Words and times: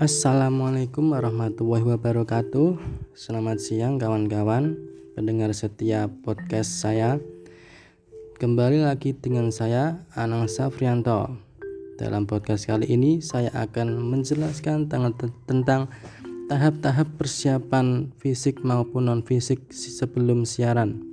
Assalamualaikum 0.00 1.12
warahmatullahi 1.12 1.84
wabarakatuh. 1.84 2.80
Selamat 3.12 3.60
siang 3.60 4.00
kawan-kawan. 4.00 4.80
Pendengar 5.12 5.52
setiap 5.52 6.08
podcast 6.24 6.72
saya. 6.80 7.20
Kembali 8.40 8.80
lagi 8.80 9.12
dengan 9.12 9.52
saya 9.52 10.08
Anang 10.16 10.48
Safrianto. 10.48 11.36
Dalam 12.00 12.24
podcast 12.24 12.64
kali 12.64 12.88
ini 12.88 13.20
Saya 13.20 13.52
akan 13.52 14.00
menjelaskan 14.00 14.88
tentang 15.44 15.92
Tahap-tahap 16.48 17.20
persiapan 17.20 18.16
fisik 18.16 18.64
maupun 18.64 19.04
non-fisik 19.04 19.68
sebelum 19.68 20.48
siaran. 20.48 21.04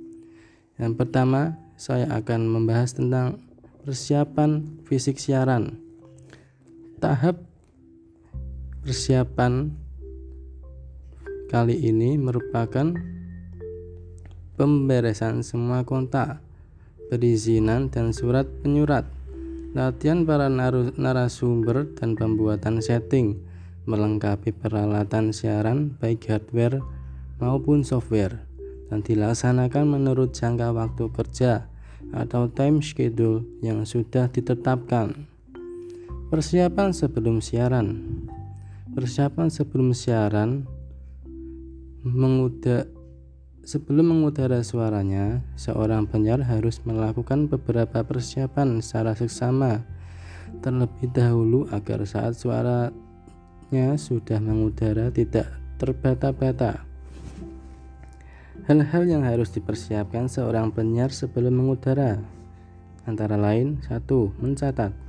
Yang 0.80 0.96
pertama 0.96 1.60
Saya 1.76 2.08
akan 2.08 2.48
membahas 2.48 2.96
tentang 2.96 3.36
Persiapan 3.84 4.80
fisik 4.88 5.20
siaran. 5.20 5.76
Tahap 7.04 7.47
Persiapan 8.88 9.68
kali 11.52 11.76
ini 11.76 12.16
merupakan 12.16 12.96
pemberesan 14.56 15.44
semua 15.44 15.84
kontak, 15.84 16.40
perizinan 17.12 17.92
dan 17.92 18.16
surat 18.16 18.48
penyurat, 18.64 19.04
latihan 19.76 20.24
para 20.24 20.48
narasumber 20.96 21.92
dan 22.00 22.16
pembuatan 22.16 22.80
setting, 22.80 23.36
melengkapi 23.84 24.56
peralatan 24.56 25.36
siaran 25.36 25.92
baik 26.00 26.24
hardware 26.24 26.80
maupun 27.44 27.84
software, 27.84 28.40
dan 28.88 29.04
dilaksanakan 29.04 29.84
menurut 29.84 30.32
jangka 30.32 30.72
waktu 30.72 31.12
kerja 31.12 31.68
atau 32.16 32.48
time 32.48 32.80
schedule 32.80 33.44
yang 33.60 33.84
sudah 33.84 34.32
ditetapkan. 34.32 35.28
Persiapan 36.32 36.96
sebelum 36.96 37.44
siaran 37.44 38.17
Persiapan 38.98 39.46
sebelum 39.46 39.94
siaran 39.94 40.66
menguda 42.02 42.90
Sebelum 43.68 44.10
mengudara 44.10 44.64
suaranya, 44.64 45.44
seorang 45.52 46.08
penyiar 46.08 46.40
harus 46.40 46.80
melakukan 46.88 47.52
beberapa 47.52 48.00
persiapan 48.00 48.80
secara 48.80 49.12
seksama 49.12 49.84
terlebih 50.64 51.12
dahulu 51.12 51.68
agar 51.68 52.00
saat 52.08 52.32
suaranya 52.32 54.00
sudah 54.00 54.40
mengudara 54.40 55.12
tidak 55.12 55.52
terbata-bata. 55.76 56.80
Hal-hal 58.64 59.04
yang 59.04 59.22
harus 59.28 59.52
dipersiapkan 59.52 60.32
seorang 60.32 60.72
penyiar 60.72 61.12
sebelum 61.12 61.60
mengudara 61.60 62.24
antara 63.04 63.36
lain 63.36 63.84
satu 63.84 64.32
mencatat 64.40 65.07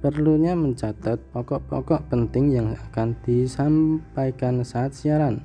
Perlunya 0.00 0.52
mencatat 0.52 1.18
pokok-pokok 1.32 2.12
penting 2.12 2.52
yang 2.52 2.68
akan 2.90 3.16
disampaikan 3.24 4.60
saat 4.62 4.92
siaran. 4.92 5.42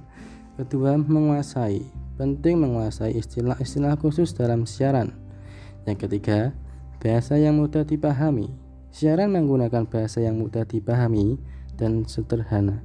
Kedua, 0.59 0.99
menguasai. 0.99 1.81
Penting 2.19 2.61
menguasai 2.61 3.17
istilah-istilah 3.17 3.97
khusus 3.97 4.35
dalam 4.35 4.69
siaran. 4.69 5.15
Yang 5.89 6.05
ketiga, 6.05 6.53
bahasa 7.01 7.39
yang 7.41 7.57
mudah 7.57 7.81
dipahami. 7.81 8.53
Siaran 8.91 9.33
menggunakan 9.33 9.87
bahasa 9.87 10.21
yang 10.21 10.37
mudah 10.37 10.67
dipahami 10.67 11.39
dan 11.79 12.05
sederhana. 12.05 12.83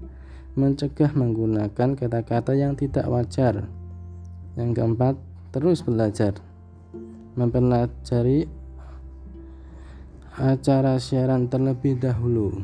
Mencegah 0.56 1.12
menggunakan 1.12 1.98
kata-kata 1.98 2.56
yang 2.56 2.78
tidak 2.78 3.05
wajar. 3.11 3.69
Yang 4.56 4.70
keempat, 4.72 5.14
terus 5.52 5.84
belajar. 5.84 6.41
Mempelajari 7.36 8.48
acara 10.37 11.01
siaran 11.01 11.48
terlebih 11.48 11.97
dahulu. 11.97 12.61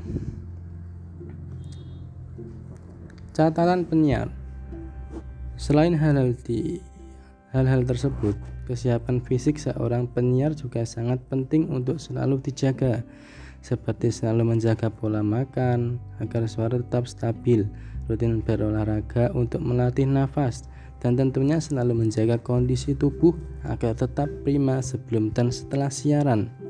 Catatan 3.32 3.88
penyiar. 3.88 4.28
Selain 5.56 5.96
hal-hal 5.96 6.36
di 6.44 6.84
hal-hal 7.56 7.88
tersebut, 7.88 8.36
kesiapan 8.68 9.24
fisik 9.24 9.56
seorang 9.56 10.04
penyiar 10.04 10.52
juga 10.52 10.84
sangat 10.84 11.24
penting 11.32 11.72
untuk 11.72 11.96
selalu 11.96 12.44
dijaga, 12.44 13.08
seperti 13.64 14.12
selalu 14.12 14.52
menjaga 14.52 14.92
pola 14.92 15.24
makan 15.24 15.96
agar 16.20 16.44
suara 16.44 16.76
tetap 16.76 17.08
stabil, 17.08 17.64
rutin 18.04 18.44
berolahraga 18.44 19.32
untuk 19.32 19.64
melatih 19.64 20.04
nafas, 20.04 20.68
dan 21.00 21.16
tentunya 21.16 21.56
selalu 21.56 22.04
menjaga 22.04 22.36
kondisi 22.36 22.92
tubuh 22.92 23.32
agar 23.64 23.96
tetap 23.96 24.28
prima 24.44 24.84
sebelum 24.84 25.32
dan 25.32 25.48
setelah 25.48 25.88
siaran. 25.88 26.61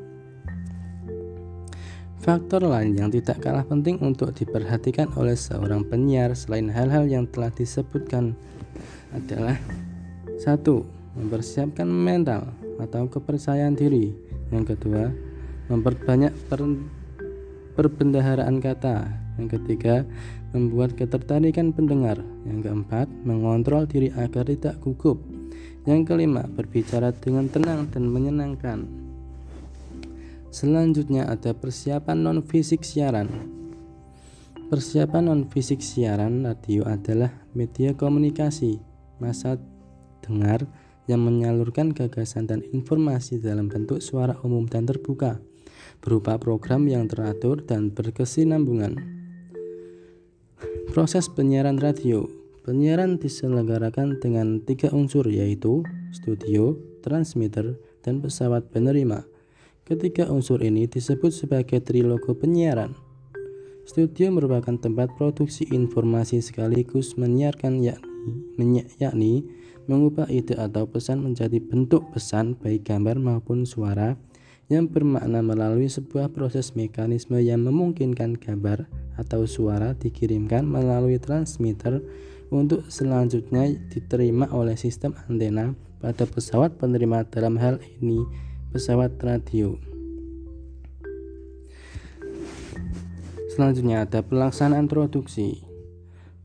Faktor 2.23 2.63
lain 2.63 2.95
yang 2.95 3.11
tidak 3.11 3.43
kalah 3.43 3.67
penting 3.67 3.99
untuk 3.99 4.31
diperhatikan 4.31 5.11
oleh 5.19 5.35
seorang 5.35 5.83
penyiar 5.83 6.39
selain 6.39 6.71
hal-hal 6.71 7.11
yang 7.11 7.27
telah 7.27 7.51
disebutkan 7.51 8.39
adalah 9.11 9.59
satu, 10.39 10.87
mempersiapkan 11.19 11.91
mental 11.91 12.47
atau 12.79 13.11
kepercayaan 13.11 13.75
diri. 13.75 14.15
Yang 14.55 14.79
kedua, 14.79 15.11
memperbanyak 15.67 16.31
per, 16.47 16.63
perbendaharaan 17.75 18.63
kata. 18.63 19.11
Yang 19.43 19.59
ketiga, 19.59 20.07
membuat 20.55 20.95
ketertarikan 20.95 21.75
pendengar. 21.75 22.23
Yang 22.47 22.71
keempat, 22.71 23.11
mengontrol 23.27 23.91
diri 23.91 24.15
agar 24.15 24.47
tidak 24.47 24.79
gugup. 24.79 25.19
Yang 25.91 26.15
kelima, 26.15 26.47
berbicara 26.47 27.11
dengan 27.19 27.51
tenang 27.51 27.91
dan 27.91 28.07
menyenangkan. 28.07 29.11
Selanjutnya 30.53 31.33
ada 31.33 31.57
persiapan 31.57 32.29
non 32.29 32.45
fisik 32.45 32.85
siaran. 32.85 33.25
Persiapan 34.69 35.33
non 35.33 35.49
fisik 35.49 35.81
siaran 35.81 36.45
radio 36.45 36.85
adalah 36.85 37.33
media 37.57 37.97
komunikasi 37.97 38.77
masa 39.17 39.57
dengar 40.21 40.69
yang 41.09 41.25
menyalurkan 41.25 41.97
gagasan 41.97 42.45
dan 42.45 42.61
informasi 42.69 43.41
dalam 43.41 43.73
bentuk 43.73 44.05
suara 44.05 44.37
umum 44.45 44.69
dan 44.69 44.85
terbuka 44.85 45.41
berupa 46.05 46.37
program 46.37 46.85
yang 46.85 47.09
teratur 47.09 47.65
dan 47.65 47.89
berkesinambungan. 47.89 49.01
Proses 50.93 51.33
penyiaran 51.33 51.81
radio 51.81 52.29
Penyiaran 52.63 53.19
diselenggarakan 53.19 54.23
dengan 54.23 54.63
tiga 54.63 54.87
unsur 54.95 55.27
yaitu 55.27 55.83
studio, 56.15 56.79
transmitter, 57.03 57.75
dan 58.07 58.23
pesawat 58.23 58.71
penerima. 58.71 59.32
Ketiga 59.83 60.31
unsur 60.31 60.63
ini 60.63 60.87
disebut 60.87 61.35
sebagai 61.35 61.83
trilogo 61.83 62.39
penyiaran. 62.39 62.95
Studio 63.83 64.31
merupakan 64.31 64.79
tempat 64.79 65.11
produksi 65.19 65.67
informasi 65.75 66.39
sekaligus 66.39 67.19
menyiarkan 67.19 67.83
yakni, 67.83 68.87
yakni 69.03 69.43
mengubah 69.91 70.31
ide 70.31 70.55
atau 70.55 70.87
pesan 70.87 71.27
menjadi 71.27 71.59
bentuk 71.59 72.15
pesan 72.15 72.55
baik 72.55 72.87
gambar 72.87 73.19
maupun 73.19 73.67
suara 73.67 74.15
yang 74.71 74.87
bermakna 74.87 75.43
melalui 75.43 75.91
sebuah 75.91 76.31
proses 76.31 76.79
mekanisme 76.79 77.43
yang 77.43 77.67
memungkinkan 77.67 78.39
gambar 78.39 78.87
atau 79.19 79.51
suara 79.51 79.99
dikirimkan 79.99 80.63
melalui 80.63 81.19
transmitter 81.19 81.99
untuk 82.55 82.87
selanjutnya 82.87 83.75
diterima 83.91 84.47
oleh 84.55 84.79
sistem 84.79 85.19
antena 85.27 85.75
pada 85.99 86.23
pesawat 86.23 86.79
penerima 86.79 87.27
dalam 87.35 87.59
hal 87.59 87.83
ini 87.99 88.52
pesawat 88.73 89.21
radio. 89.21 89.77
Selanjutnya 93.53 94.09
ada 94.09 94.25
pelaksanaan 94.25 94.89
produksi. 94.89 95.61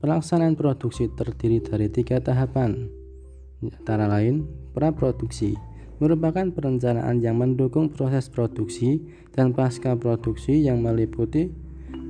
Pelaksanaan 0.04 0.60
produksi 0.60 1.08
terdiri 1.08 1.64
dari 1.64 1.88
tiga 1.88 2.20
tahapan, 2.20 2.92
antara 3.64 4.06
lain 4.12 4.46
praproduksi 4.76 5.56
merupakan 5.98 6.46
perencanaan 6.54 7.24
yang 7.24 7.42
mendukung 7.42 7.90
proses 7.90 8.30
produksi 8.30 9.02
dan 9.34 9.56
pasca 9.56 9.98
produksi 9.98 10.62
yang 10.62 10.86
meliputi 10.86 11.50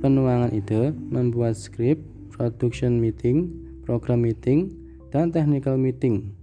penuangan 0.04 0.52
ide, 0.52 0.92
membuat 0.92 1.56
skrip, 1.56 2.02
production 2.34 3.00
meeting, 3.00 3.48
program 3.88 4.26
meeting, 4.26 4.68
dan 5.08 5.32
technical 5.32 5.80
meeting. 5.80 6.36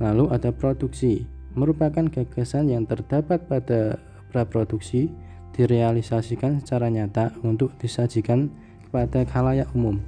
Lalu 0.00 0.32
ada 0.32 0.50
produksi, 0.50 1.28
merupakan 1.52 2.04
gagasan 2.08 2.72
yang 2.72 2.84
terdapat 2.88 3.44
pada 3.44 4.00
praproduksi 4.32 5.12
direalisasikan 5.52 6.64
secara 6.64 6.88
nyata 6.88 7.36
untuk 7.44 7.76
disajikan 7.76 8.48
kepada 8.88 9.24
khalayak 9.28 9.68
umum. 9.76 10.00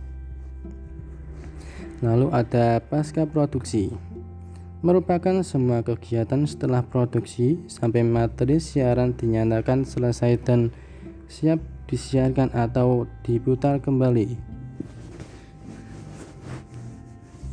Lalu 2.01 2.33
ada 2.33 2.81
pasca 2.81 3.25
produksi. 3.29 3.93
Merupakan 4.85 5.41
semua 5.41 5.81
kegiatan 5.81 6.45
setelah 6.45 6.85
produksi 6.85 7.65
sampai 7.73 8.05
materi 8.05 8.61
siaran 8.61 9.17
dinyatakan 9.17 9.89
selesai 9.89 10.37
dan 10.45 10.69
siap 11.25 11.61
disiarkan 11.89 12.53
atau 12.53 13.09
diputar 13.25 13.81
kembali. 13.81 14.37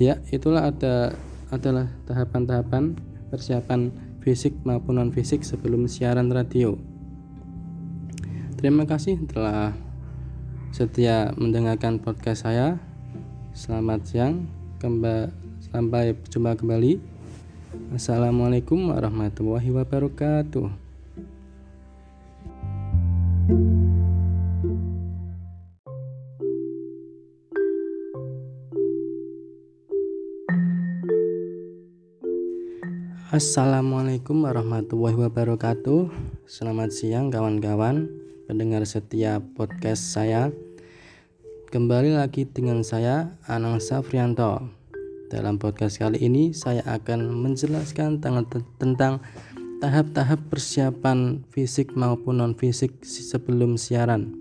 Ya, 0.01 0.19
itulah 0.33 0.73
ada 0.73 1.15
adalah 1.53 1.87
tahapan-tahapan 2.09 3.10
persiapan 3.31 3.95
fisik 4.19 4.53
maupun 4.67 4.99
non 4.99 5.15
fisik 5.15 5.41
sebelum 5.47 5.87
siaran 5.87 6.27
radio. 6.27 6.75
Terima 8.59 8.85
kasih 8.85 9.17
telah 9.25 9.73
setia 10.69 11.33
mendengarkan 11.39 11.97
podcast 11.97 12.45
saya. 12.45 12.77
Selamat 13.55 14.05
siang, 14.05 14.45
kembali 14.77 15.33
sampai 15.71 16.13
jumpa 16.27 16.59
kembali. 16.59 16.99
Assalamualaikum 17.95 18.91
warahmatullahi 18.91 19.71
wabarakatuh. 19.71 20.67
Assalamualaikum 33.31 34.43
warahmatullahi 34.43 35.15
wabarakatuh. 35.15 36.11
Selamat 36.51 36.91
siang 36.91 37.31
kawan-kawan 37.31 38.11
pendengar 38.43 38.83
setiap 38.83 39.39
podcast 39.55 40.03
saya. 40.03 40.51
Kembali 41.71 42.11
lagi 42.11 42.43
dengan 42.43 42.83
saya 42.83 43.39
Anang 43.47 43.79
Safrianto. 43.79 44.67
Dalam 45.31 45.63
podcast 45.63 46.03
kali 46.03 46.19
ini 46.19 46.51
saya 46.51 46.83
akan 46.83 47.31
menjelaskan 47.31 48.19
tentang 48.75 49.23
tahap-tahap 49.79 50.51
persiapan 50.51 51.47
fisik 51.55 51.95
maupun 51.95 52.43
non 52.43 52.51
fisik 52.51 52.99
sebelum 52.99 53.79
siaran. 53.79 54.35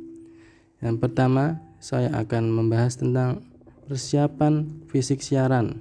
Yang 0.82 0.98
pertama, 0.98 1.62
saya 1.78 2.10
akan 2.10 2.50
membahas 2.50 2.98
tentang 2.98 3.46
persiapan 3.87 4.82
fisik 4.90 5.22
siaran. 5.22 5.78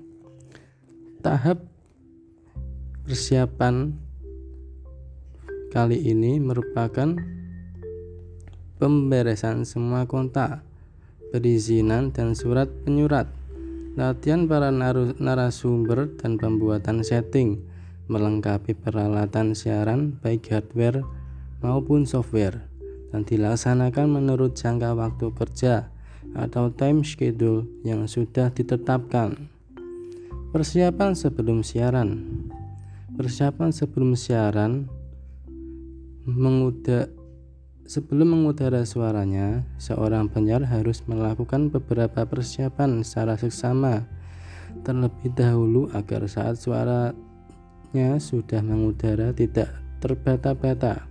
Tahap 1.25 1.68
Persiapan 3.09 3.89
kali 5.73 5.97
ini 6.13 6.37
merupakan 6.37 7.17
pemberesan 8.77 9.65
semua 9.65 10.05
kontak, 10.05 10.61
perizinan 11.33 12.13
dan 12.13 12.37
surat 12.37 12.69
penyurat, 12.85 13.25
latihan 13.97 14.45
para 14.45 14.69
narasumber 15.17 16.21
dan 16.21 16.37
pembuatan 16.37 17.01
setting, 17.01 17.57
melengkapi 18.13 18.77
peralatan 18.77 19.57
siaran 19.57 20.13
baik 20.21 20.45
hardware 20.53 21.01
maupun 21.65 22.05
software, 22.05 22.61
dan 23.09 23.25
dilaksanakan 23.25 24.05
menurut 24.21 24.53
jangka 24.53 24.93
waktu 24.93 25.33
kerja 25.33 25.89
atau 26.37 26.69
time 26.69 27.01
schedule 27.01 27.65
yang 27.81 28.05
sudah 28.05 28.53
ditetapkan. 28.53 29.49
Persiapan 30.53 31.17
sebelum 31.17 31.65
siaran 31.65 32.48
Persiapan 33.19 33.75
sebelum 33.75 34.15
siaran 34.15 34.87
menguda, 36.23 37.11
sebelum 37.83 38.31
mengudara 38.31 38.87
suaranya, 38.87 39.67
seorang 39.75 40.31
penyiar 40.31 40.63
harus 40.63 41.03
melakukan 41.03 41.67
beberapa 41.67 42.23
persiapan 42.23 43.03
secara 43.03 43.35
seksama 43.35 44.07
terlebih 44.87 45.35
dahulu 45.35 45.91
agar 45.91 46.31
saat 46.31 46.63
suaranya 46.63 48.23
sudah 48.23 48.63
mengudara 48.63 49.35
tidak 49.35 49.67
terbata-bata. 49.99 51.03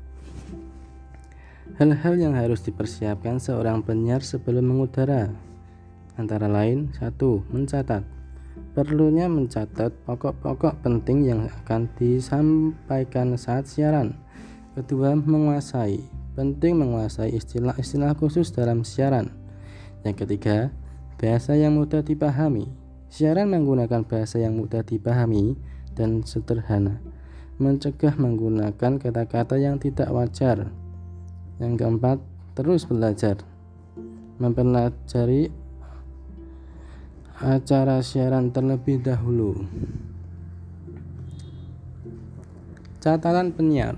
Hal-hal 1.76 2.14
yang 2.16 2.32
harus 2.32 2.64
dipersiapkan 2.64 3.36
seorang 3.36 3.84
penyiar 3.84 4.24
sebelum 4.24 4.64
mengudara 4.64 5.28
antara 6.16 6.48
lain 6.48 6.88
satu 6.96 7.44
mencatat 7.52 8.17
Perlunya 8.76 9.26
mencatat 9.26 9.90
pokok-pokok 10.04 10.84
penting 10.84 11.24
yang 11.24 11.48
akan 11.64 11.88
disampaikan 11.96 13.34
saat 13.34 13.64
siaran. 13.64 14.14
Kedua, 14.76 15.16
menguasai. 15.16 15.98
Penting 16.38 16.78
menguasai 16.78 17.34
istilah-istilah 17.34 18.14
khusus 18.14 18.54
dalam 18.54 18.86
siaran. 18.86 19.34
Yang 20.06 20.22
ketiga, 20.22 20.70
bahasa 21.18 21.58
yang 21.58 21.74
mudah 21.74 22.06
dipahami. 22.06 22.70
Siaran 23.10 23.50
menggunakan 23.50 24.06
bahasa 24.06 24.38
yang 24.38 24.54
mudah 24.54 24.86
dipahami 24.86 25.58
dan 25.98 26.22
sederhana. 26.22 27.02
Mencegah 27.58 28.14
menggunakan 28.14 29.02
kata-kata 29.02 29.58
yang 29.58 29.82
tidak 29.82 30.12
wajar. 30.14 30.70
Yang 31.58 31.72
keempat, 31.82 32.18
terus 32.54 32.86
belajar. 32.86 33.42
Mempelajari 34.38 35.50
acara 37.38 38.02
siaran 38.02 38.50
terlebih 38.50 38.98
dahulu. 38.98 39.62
Catatan 42.98 43.54
penyiar. 43.54 43.94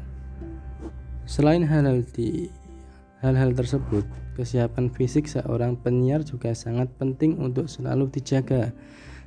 Selain 1.25 1.65
hal-hal 1.65 3.51
tersebut, 3.57 4.05
kesiapan 4.37 4.93
fisik 4.93 5.25
seorang 5.25 5.73
penyiar 5.81 6.21
juga 6.21 6.53
sangat 6.53 6.93
penting 7.01 7.41
untuk 7.41 7.65
selalu 7.73 8.13
dijaga, 8.13 8.77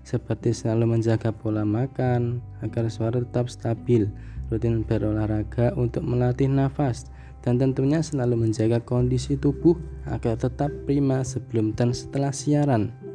seperti 0.06 0.54
selalu 0.54 0.94
menjaga 0.94 1.34
pola 1.34 1.66
makan 1.66 2.38
agar 2.62 2.94
suara 2.94 3.18
tetap 3.18 3.50
stabil, 3.50 4.06
rutin 4.54 4.86
berolahraga 4.86 5.74
untuk 5.74 6.06
melatih 6.06 6.54
nafas, 6.54 7.10
dan 7.42 7.58
tentunya 7.58 8.06
selalu 8.06 8.46
menjaga 8.46 8.78
kondisi 8.78 9.42
tubuh 9.42 9.74
agar 10.06 10.38
tetap 10.38 10.70
prima 10.86 11.26
sebelum 11.26 11.74
dan 11.74 11.98
setelah 11.98 12.30
siaran. 12.30 13.13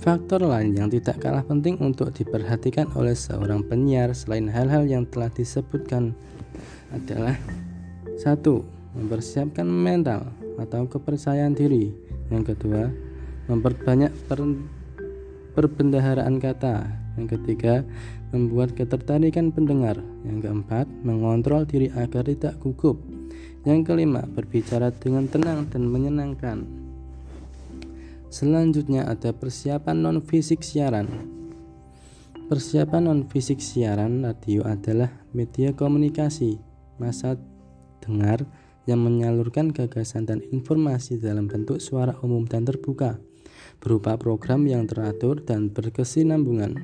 Faktor 0.00 0.40
lain 0.48 0.72
yang 0.72 0.88
tidak 0.88 1.20
kalah 1.20 1.44
penting 1.44 1.76
untuk 1.76 2.08
diperhatikan 2.16 2.88
oleh 2.96 3.12
seorang 3.12 3.60
penyiar 3.60 4.16
selain 4.16 4.48
hal-hal 4.48 4.88
yang 4.88 5.04
telah 5.04 5.28
disebutkan 5.28 6.16
adalah 6.88 7.36
satu, 8.16 8.64
mempersiapkan 8.96 9.68
mental 9.68 10.32
atau 10.56 10.88
kepercayaan 10.88 11.52
diri. 11.52 11.92
Yang 12.32 12.56
kedua, 12.56 12.88
memperbanyak 13.52 14.08
per, 14.24 14.40
perbendaharaan 15.52 16.40
kata. 16.40 16.96
Yang 17.20 17.36
ketiga, 17.36 17.84
membuat 18.32 18.72
ketertarikan 18.72 19.52
pendengar. 19.52 20.00
Yang 20.24 20.48
keempat, 20.48 20.88
mengontrol 21.04 21.68
diri 21.68 21.92
agar 21.92 22.24
tidak 22.24 22.56
gugup. 22.64 22.96
Yang 23.68 23.92
kelima, 23.92 24.24
berbicara 24.24 24.96
dengan 24.96 25.28
tenang 25.28 25.68
dan 25.68 25.84
menyenangkan. 25.84 26.88
Selanjutnya 28.30 29.10
ada 29.10 29.34
persiapan 29.34 30.06
non 30.06 30.18
fisik 30.22 30.62
siaran. 30.62 31.10
Persiapan 32.46 33.10
non 33.10 33.20
fisik 33.26 33.58
siaran 33.58 34.22
radio 34.22 34.62
adalah 34.62 35.10
media 35.34 35.74
komunikasi 35.74 36.62
masa 37.02 37.34
dengar 37.98 38.46
yang 38.86 39.02
menyalurkan 39.02 39.74
gagasan 39.74 40.30
dan 40.30 40.40
informasi 40.54 41.18
dalam 41.18 41.50
bentuk 41.50 41.82
suara 41.82 42.14
umum 42.22 42.46
dan 42.46 42.62
terbuka 42.62 43.18
berupa 43.82 44.14
program 44.14 44.62
yang 44.70 44.86
teratur 44.86 45.42
dan 45.42 45.68
berkesinambungan. 45.74 46.78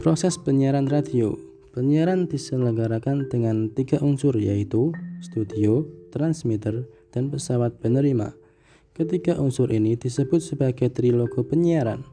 Proses 0.00 0.40
penyiaran 0.40 0.88
radio 0.88 1.50
Penyiaran 1.70 2.26
diselenggarakan 2.26 3.30
dengan 3.30 3.70
tiga 3.70 4.02
unsur 4.02 4.34
yaitu 4.34 4.90
studio, 5.22 5.86
transmitter, 6.10 6.82
dan 7.14 7.30
pesawat 7.30 7.78
penerima. 7.78 8.39
Ketiga 9.00 9.40
unsur 9.40 9.72
ini 9.72 9.96
disebut 9.96 10.44
sebagai 10.44 10.92
trilogo 10.92 11.40
penyiaran. 11.40 12.04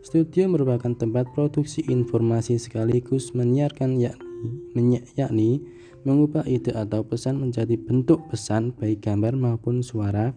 Studio 0.00 0.48
merupakan 0.48 0.96
tempat 0.96 1.28
produksi 1.36 1.84
informasi 1.84 2.56
sekaligus 2.56 3.36
menyiarkan 3.36 4.00
yakni, 4.00 5.04
yakni 5.20 5.60
mengubah 6.08 6.48
ide 6.48 6.72
atau 6.72 7.04
pesan 7.04 7.44
menjadi 7.44 7.76
bentuk 7.76 8.24
pesan 8.32 8.72
baik 8.72 9.04
gambar 9.04 9.36
maupun 9.36 9.84
suara 9.84 10.32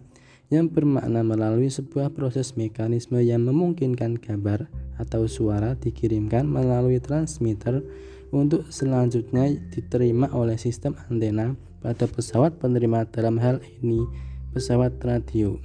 yang 0.52 0.68
bermakna 0.68 1.24
melalui 1.24 1.72
sebuah 1.72 2.12
proses 2.12 2.52
mekanisme 2.52 3.16
yang 3.24 3.48
memungkinkan 3.48 4.20
gambar 4.20 4.68
atau 5.00 5.24
suara 5.24 5.72
dikirimkan 5.72 6.44
melalui 6.44 7.00
transmitter 7.00 7.80
untuk 8.28 8.68
selanjutnya 8.68 9.56
diterima 9.72 10.28
oleh 10.36 10.60
sistem 10.60 10.92
antena 11.08 11.56
pada 11.80 12.04
pesawat 12.04 12.60
penerima 12.60 13.08
dalam 13.08 13.40
hal 13.40 13.64
ini 13.80 14.31
pesawat 14.52 15.00
radio. 15.00 15.56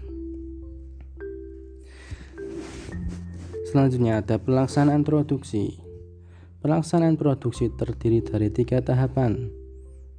Selanjutnya 3.68 4.24
ada 4.24 4.40
pelaksanaan 4.40 5.04
produksi. 5.04 5.76
Pelaksanaan 6.64 7.20
produksi 7.20 7.68
terdiri 7.68 8.24
dari 8.24 8.48
tiga 8.48 8.80
tahapan, 8.80 9.52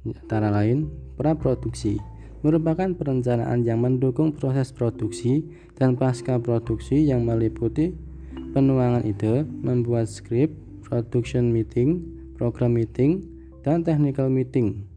antara 0.05 0.53
lain 0.53 0.87
praproduksi 1.17 1.97
merupakan 2.45 2.95
perencanaan 2.95 3.67
yang 3.67 3.83
mendukung 3.83 4.31
proses 4.31 4.71
produksi 4.71 5.43
dan 5.75 5.99
pasca 5.99 6.39
produksi 6.39 7.03
yang 7.03 7.27
meliputi 7.27 7.91
penuangan 8.55 9.03
ide, 9.03 9.43
membuat 9.43 10.07
skrip, 10.07 10.53
production 10.85 11.51
meeting, 11.51 12.05
program 12.39 12.77
meeting, 12.77 13.25
dan 13.65 13.83
technical 13.83 14.31
meeting. 14.31 14.87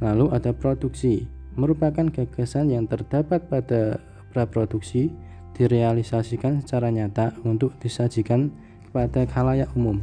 Lalu 0.00 0.32
ada 0.32 0.50
produksi, 0.56 1.28
merupakan 1.54 2.08
gagasan 2.08 2.72
yang 2.72 2.88
terdapat 2.88 3.44
pada 3.48 4.00
praproduksi 4.32 5.12
direalisasikan 5.52 6.64
secara 6.64 6.88
nyata 6.88 7.36
untuk 7.44 7.76
disajikan 7.78 8.48
kepada 8.88 9.28
khalayak 9.28 9.68
umum. 9.76 10.00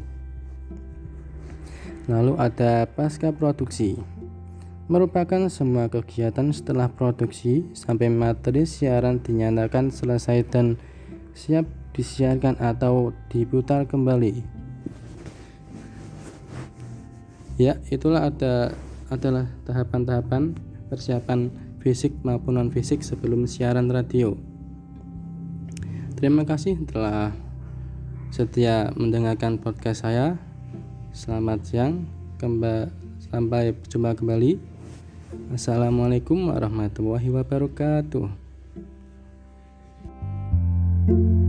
Lalu 2.10 2.34
ada 2.42 2.90
pasca 2.90 3.30
produksi. 3.30 3.98
merupakan 4.90 5.46
semua 5.54 5.86
kegiatan 5.86 6.50
setelah 6.50 6.90
produksi 6.90 7.70
sampai 7.78 8.10
materi 8.10 8.66
siaran 8.66 9.22
dinyatakan 9.22 9.94
selesai 9.94 10.50
dan 10.50 10.82
siap 11.38 11.70
disiarkan 11.94 12.58
atau 12.58 13.14
diputar 13.30 13.86
kembali. 13.86 14.42
Ya, 17.62 17.78
itulah 17.94 18.34
ada 18.34 18.74
adalah 19.14 19.46
tahapan-tahapan 19.70 20.58
persiapan 20.90 21.54
fisik 21.80 22.12
maupun 22.26 22.60
non 22.60 22.74
fisik 22.74 23.06
sebelum 23.06 23.46
siaran 23.46 23.88
radio. 23.88 24.36
Terima 26.20 26.44
kasih 26.44 26.76
telah 26.84 27.32
setia 28.34 28.92
mendengarkan 28.98 29.62
podcast 29.62 30.04
saya. 30.04 30.36
Selamat 31.16 31.64
siang, 31.64 32.10
kembali 32.42 32.92
sampai 33.32 33.78
jumpa 33.88 34.18
kembali. 34.18 34.60
Assalamualaikum 35.54 36.50
warahmatullahi 36.50 37.30
wabarakatuh. 37.30 38.50
thank 41.10 41.42
you 41.42 41.49